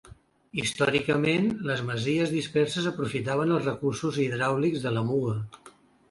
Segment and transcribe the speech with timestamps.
[0.59, 5.35] Històricament, les masies disperses aprofitaven els recursos hidràulics de la Muga.